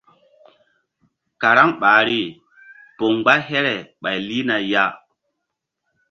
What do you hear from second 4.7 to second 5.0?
ya.